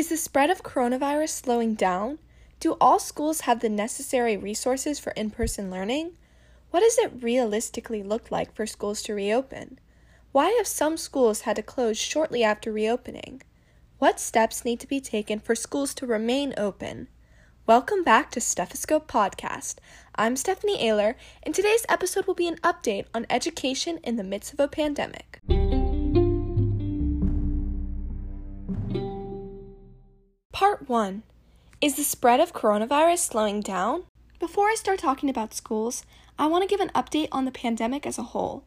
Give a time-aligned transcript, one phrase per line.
[0.00, 2.20] Is the spread of coronavirus slowing down?
[2.58, 6.12] Do all schools have the necessary resources for in person learning?
[6.70, 9.78] What does it realistically look like for schools to reopen?
[10.32, 13.42] Why have some schools had to close shortly after reopening?
[13.98, 17.08] What steps need to be taken for schools to remain open?
[17.66, 19.74] Welcome back to Stethoscope Podcast.
[20.14, 24.54] I'm Stephanie Ayler, and today's episode will be an update on education in the midst
[24.54, 25.42] of a pandemic.
[30.60, 31.22] Part 1
[31.80, 34.04] Is the spread of coronavirus slowing down?
[34.38, 36.04] Before I start talking about schools,
[36.38, 38.64] I want to give an update on the pandemic as a whole.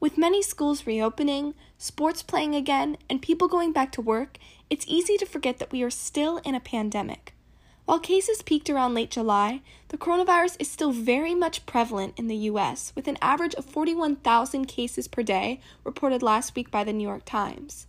[0.00, 4.38] With many schools reopening, sports playing again, and people going back to work,
[4.70, 7.34] it's easy to forget that we are still in a pandemic.
[7.84, 12.48] While cases peaked around late July, the coronavirus is still very much prevalent in the
[12.48, 17.06] US, with an average of 41,000 cases per day reported last week by the New
[17.06, 17.86] York Times.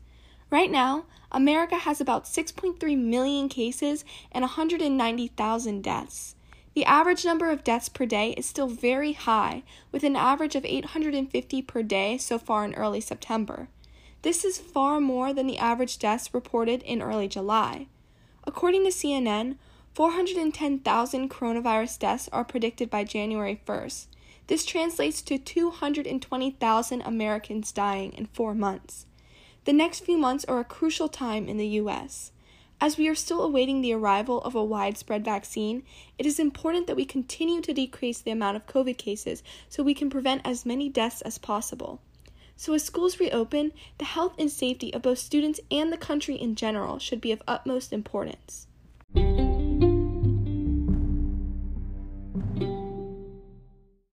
[0.56, 1.04] Right now,
[1.34, 6.36] America has about 6.3 million cases and 190,000 deaths.
[6.74, 10.64] The average number of deaths per day is still very high, with an average of
[10.64, 13.68] 850 per day so far in early September.
[14.22, 17.88] This is far more than the average deaths reported in early July.
[18.46, 19.58] According to CNN,
[19.94, 24.06] 410,000 coronavirus deaths are predicted by January 1st.
[24.48, 29.06] This translates to 220,000 Americans dying in four months.
[29.66, 32.32] The next few months are a crucial time in the U.S.
[32.80, 35.82] As we are still awaiting the arrival of a widespread vaccine,
[36.20, 39.96] it is important that we continue to decrease the amount of COVID cases so we
[39.96, 42.00] can prevent as many deaths as possible.
[42.56, 46.54] So, as schools reopen, the health and safety of both students and the country in
[46.54, 48.68] general should be of utmost importance.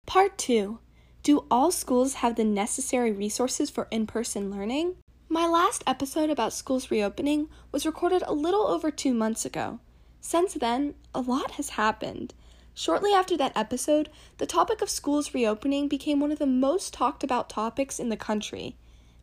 [0.06, 0.78] Part 2
[1.22, 4.96] Do all schools have the necessary resources for in person learning?
[5.32, 9.80] My last episode about schools reopening was recorded a little over two months ago.
[10.20, 12.34] Since then, a lot has happened.
[12.74, 17.24] Shortly after that episode, the topic of schools reopening became one of the most talked
[17.24, 18.76] about topics in the country.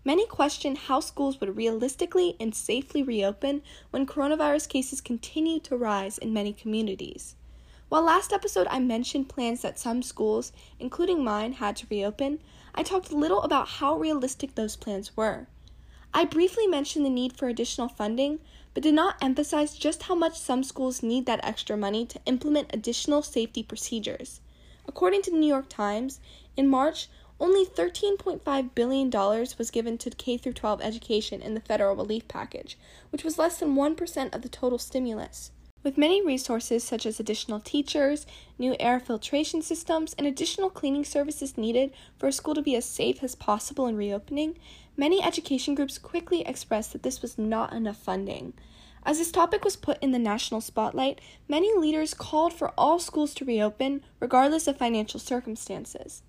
[0.03, 3.61] Many questioned how schools would realistically and safely reopen
[3.91, 7.35] when coronavirus cases continue to rise in many communities.
[7.87, 12.39] While last episode I mentioned plans that some schools, including mine, had to reopen,
[12.73, 15.45] I talked little about how realistic those plans were.
[16.13, 18.39] I briefly mentioned the need for additional funding,
[18.73, 22.73] but did not emphasize just how much some schools need that extra money to implement
[22.73, 24.41] additional safety procedures.
[24.87, 26.19] According to the New York Times,
[26.57, 27.09] in March,
[27.39, 32.77] only $13.5 billion was given to K 12 education in the federal relief package,
[33.11, 35.51] which was less than 1% of the total stimulus.
[35.81, 38.25] With many resources such as additional teachers,
[38.57, 42.83] new air filtration systems, and additional cleaning services needed for a school to be as
[42.83, 44.57] safe as possible in reopening,
[44.97, 48.53] many education groups quickly expressed that this was not enough funding.
[49.05, 53.33] As this topic was put in the national spotlight, many leaders called for all schools
[53.35, 56.23] to reopen, regardless of financial circumstances.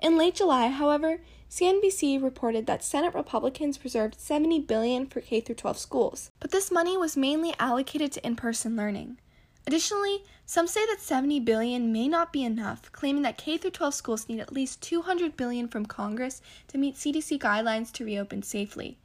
[0.00, 1.20] In late July, however,
[1.54, 6.72] CNBC reported that Senate Republicans reserved 70 billion for K through 12 schools, but this
[6.72, 9.20] money was mainly allocated to in-person learning.
[9.64, 13.94] Additionally, some say that 70 billion may not be enough, claiming that K through 12
[13.94, 18.98] schools need at least 200 billion from Congress to meet CDC guidelines to reopen safely.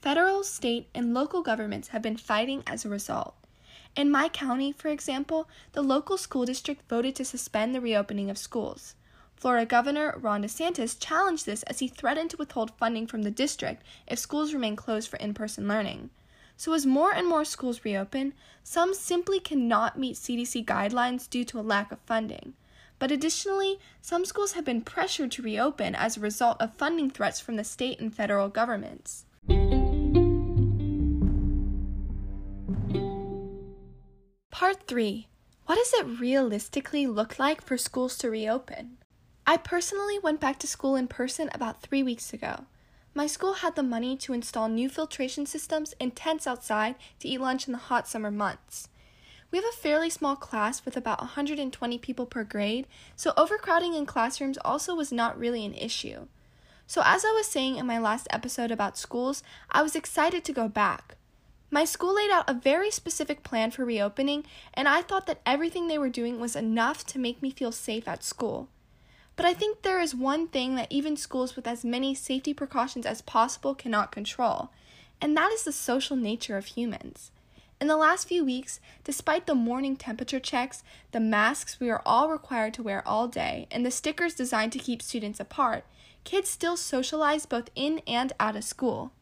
[0.00, 3.34] Federal, state, and local governments have been fighting as a result.
[3.94, 8.38] In my county, for example, the local school district voted to suspend the reopening of
[8.38, 8.94] schools.
[9.40, 13.82] Florida Governor Ron DeSantis challenged this as he threatened to withhold funding from the district
[14.06, 16.10] if schools remain closed for in person learning.
[16.58, 21.58] So, as more and more schools reopen, some simply cannot meet CDC guidelines due to
[21.58, 22.52] a lack of funding.
[22.98, 27.40] But additionally, some schools have been pressured to reopen as a result of funding threats
[27.40, 29.24] from the state and federal governments.
[34.50, 35.28] Part 3
[35.64, 38.98] What does it realistically look like for schools to reopen?
[39.50, 42.66] I personally went back to school in person about three weeks ago.
[43.14, 47.40] My school had the money to install new filtration systems and tents outside to eat
[47.40, 48.88] lunch in the hot summer months.
[49.50, 52.86] We have a fairly small class with about 120 people per grade,
[53.16, 56.28] so overcrowding in classrooms also was not really an issue.
[56.86, 60.52] So, as I was saying in my last episode about schools, I was excited to
[60.52, 61.16] go back.
[61.72, 64.44] My school laid out a very specific plan for reopening,
[64.74, 68.06] and I thought that everything they were doing was enough to make me feel safe
[68.06, 68.68] at school.
[69.36, 73.06] But I think there is one thing that even schools with as many safety precautions
[73.06, 74.70] as possible cannot control,
[75.20, 77.30] and that is the social nature of humans.
[77.80, 80.82] In the last few weeks, despite the morning temperature checks,
[81.12, 84.78] the masks we are all required to wear all day, and the stickers designed to
[84.78, 85.84] keep students apart,
[86.24, 89.12] kids still socialize both in and out of school.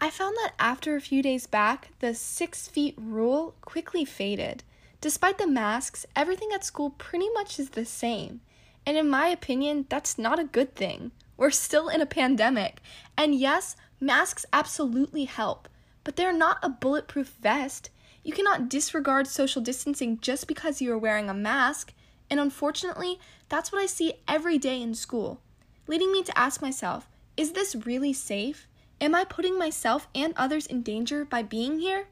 [0.00, 4.64] I found that after a few days back, the six feet rule quickly faded.
[5.00, 8.40] Despite the masks, everything at school pretty much is the same.
[8.88, 11.10] And in my opinion, that's not a good thing.
[11.36, 12.80] We're still in a pandemic.
[13.18, 15.68] And yes, masks absolutely help,
[16.04, 17.90] but they're not a bulletproof vest.
[18.24, 21.92] You cannot disregard social distancing just because you are wearing a mask.
[22.30, 23.20] And unfortunately,
[23.50, 25.42] that's what I see every day in school,
[25.86, 27.06] leading me to ask myself
[27.36, 28.66] is this really safe?
[29.02, 32.08] Am I putting myself and others in danger by being here?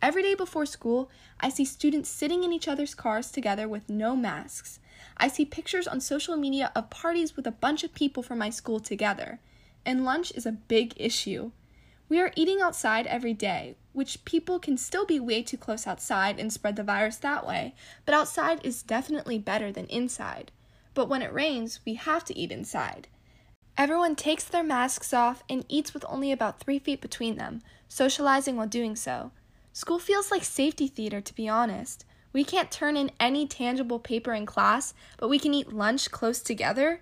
[0.00, 1.10] Every day before school,
[1.40, 4.78] I see students sitting in each other's cars together with no masks.
[5.20, 8.48] I see pictures on social media of parties with a bunch of people from my
[8.48, 9.38] school together.
[9.84, 11.52] And lunch is a big issue.
[12.08, 16.40] We are eating outside every day, which people can still be way too close outside
[16.40, 17.74] and spread the virus that way,
[18.06, 20.52] but outside is definitely better than inside.
[20.94, 23.06] But when it rains, we have to eat inside.
[23.76, 28.56] Everyone takes their masks off and eats with only about three feet between them, socializing
[28.56, 29.32] while doing so.
[29.72, 32.04] School feels like safety theater, to be honest.
[32.32, 36.40] We can't turn in any tangible paper in class, but we can eat lunch close
[36.40, 37.00] together.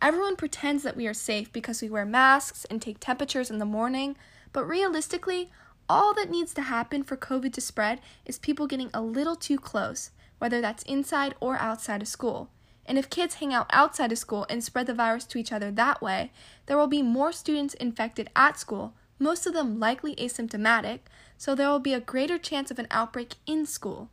[0.00, 3.64] Everyone pretends that we are safe because we wear masks and take temperatures in the
[3.64, 4.16] morning,
[4.52, 5.50] but realistically,
[5.88, 9.58] all that needs to happen for COVID to spread is people getting a little too
[9.58, 12.50] close, whether that's inside or outside of school.
[12.86, 15.72] And if kids hang out outside of school and spread the virus to each other
[15.72, 16.30] that way,
[16.66, 21.00] there will be more students infected at school, most of them likely asymptomatic,
[21.36, 24.10] so there will be a greater chance of an outbreak in school.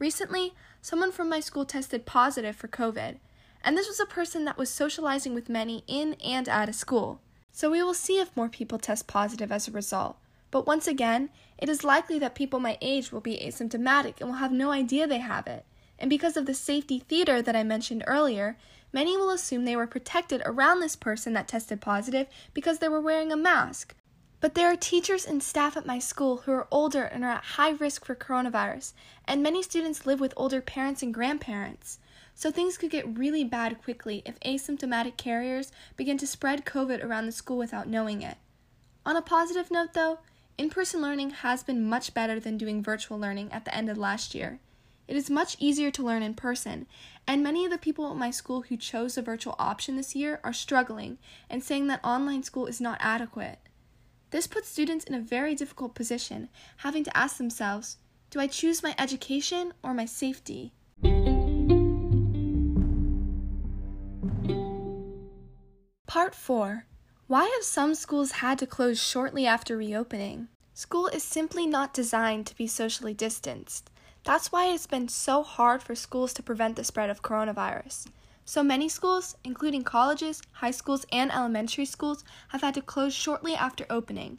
[0.00, 3.18] Recently, someone from my school tested positive for COVID,
[3.62, 7.20] and this was a person that was socializing with many in and out of school.
[7.52, 10.16] So we will see if more people test positive as a result.
[10.50, 14.38] But once again, it is likely that people my age will be asymptomatic and will
[14.38, 15.64] have no idea they have it
[16.00, 18.56] and because of the safety theater that I mentioned earlier,
[18.92, 23.00] many will assume they were protected around this person that tested positive because they were
[23.00, 23.94] wearing a mask.
[24.40, 27.44] But there are teachers and staff at my school who are older and are at
[27.44, 28.94] high risk for coronavirus,
[29.26, 31.98] and many students live with older parents and grandparents.
[32.34, 37.26] So things could get really bad quickly if asymptomatic carriers begin to spread COVID around
[37.26, 38.38] the school without knowing it.
[39.04, 40.20] On a positive note, though,
[40.56, 43.98] in person learning has been much better than doing virtual learning at the end of
[43.98, 44.58] last year.
[45.06, 46.86] It is much easier to learn in person,
[47.26, 50.40] and many of the people at my school who chose the virtual option this year
[50.42, 51.18] are struggling
[51.50, 53.58] and saying that online school is not adequate.
[54.30, 56.48] This puts students in a very difficult position,
[56.78, 57.98] having to ask themselves
[58.30, 60.72] do I choose my education or my safety?
[66.06, 66.86] Part 4
[67.26, 70.46] Why have some schools had to close shortly after reopening?
[70.74, 73.90] School is simply not designed to be socially distanced.
[74.24, 78.06] That's why it's been so hard for schools to prevent the spread of coronavirus.
[78.50, 83.54] So many schools, including colleges, high schools, and elementary schools, have had to close shortly
[83.54, 84.38] after opening.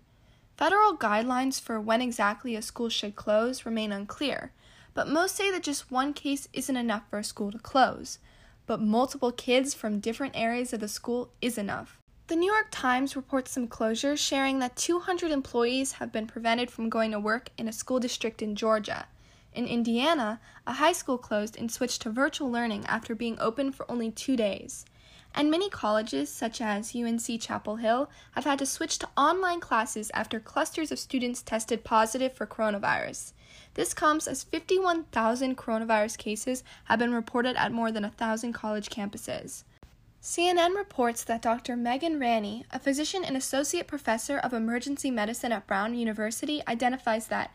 [0.58, 4.52] Federal guidelines for when exactly a school should close remain unclear,
[4.94, 8.19] but most say that just one case isn't enough for a school to close,
[8.68, 11.98] but multiple kids from different areas of the school is enough.
[12.28, 16.90] The New York Times reports some closures, sharing that 200 employees have been prevented from
[16.90, 19.08] going to work in a school district in Georgia.
[19.53, 23.89] In Indiana, a high school closed and switched to virtual learning after being open for
[23.92, 24.86] only two days.
[25.33, 30.12] And many colleges, such as UNC Chapel Hill, have had to switch to online classes
[30.13, 33.34] after clusters of students tested positive for coronavirus.
[33.74, 39.63] This comes as 51,000 coronavirus cases have been reported at more than 1,000 college campuses.
[40.22, 41.75] CNN reports that Dr.
[41.75, 47.51] Megan Ranney, a physician and associate professor of emergency medicine at Brown University, identifies that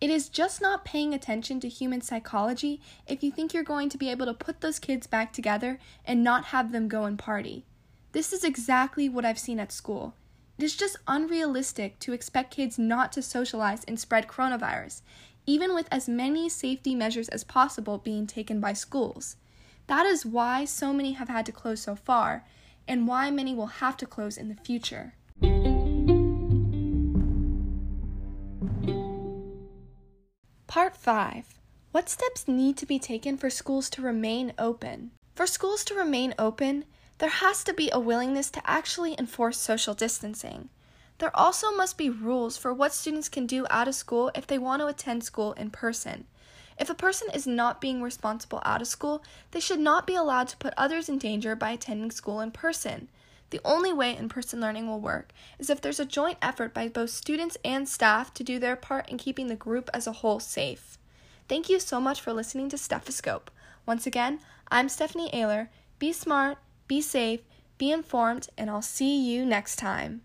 [0.00, 3.98] it is just not paying attention to human psychology if you think you're going to
[3.98, 7.64] be able to put those kids back together and not have them go and party.
[8.12, 10.14] This is exactly what I've seen at school.
[10.58, 15.02] It is just unrealistic to expect kids not to socialize and spread coronavirus,
[15.46, 19.36] even with as many safety measures as possible being taken by schools.
[19.86, 22.44] That is why so many have had to close so far,
[22.88, 25.14] and why many will have to close in the future.
[30.76, 31.54] Part 5
[31.92, 35.12] What steps need to be taken for schools to remain open?
[35.34, 36.84] For schools to remain open,
[37.16, 40.68] there has to be a willingness to actually enforce social distancing.
[41.16, 44.58] There also must be rules for what students can do out of school if they
[44.58, 46.26] want to attend school in person.
[46.78, 50.48] If a person is not being responsible out of school, they should not be allowed
[50.48, 53.08] to put others in danger by attending school in person.
[53.50, 56.88] The only way in person learning will work is if there's a joint effort by
[56.88, 60.40] both students and staff to do their part in keeping the group as a whole
[60.40, 60.98] safe.
[61.48, 63.50] Thank you so much for listening to Stethoscope.
[63.86, 65.68] Once again, I'm Stephanie Ayler.
[66.00, 67.40] Be smart, be safe,
[67.78, 70.22] be informed, and I'll see you next time.